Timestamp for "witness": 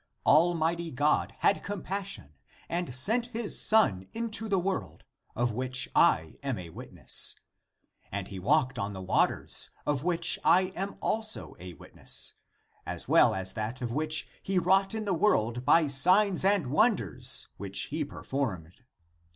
6.71-7.35, 11.73-12.33